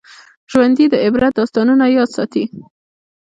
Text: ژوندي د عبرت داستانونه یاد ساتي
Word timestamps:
ژوندي 0.51 0.85
د 0.89 0.95
عبرت 1.05 1.33
داستانونه 1.35 1.85
یاد 1.95 2.09
ساتي 2.15 2.43